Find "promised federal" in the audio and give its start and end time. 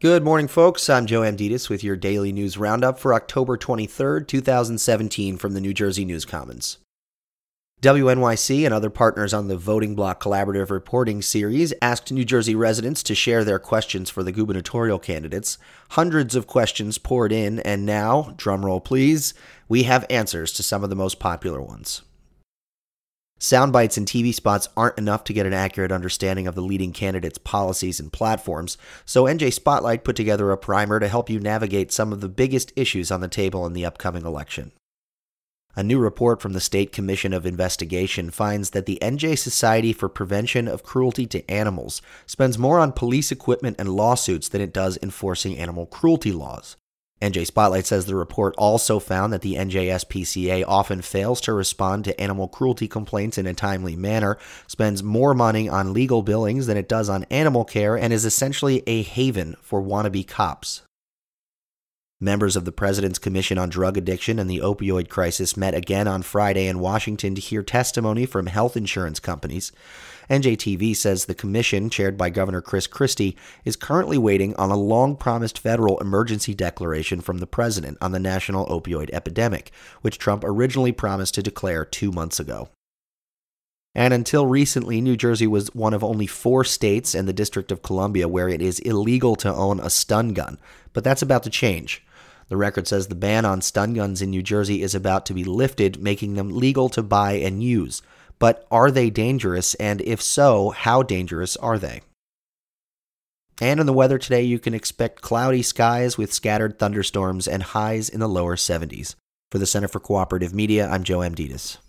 75.14-75.96